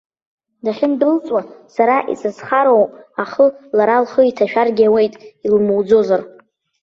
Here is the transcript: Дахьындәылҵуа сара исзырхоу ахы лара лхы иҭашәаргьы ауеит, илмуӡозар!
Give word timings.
Дахьындәылҵуа 0.63 1.41
сара 1.75 1.95
исзырхоу 2.13 2.83
ахы 3.21 3.45
лара 3.77 4.03
лхы 4.03 4.21
иҭашәаргьы 4.29 4.85
ауеит, 4.87 5.13
илмуӡозар! 5.45 6.21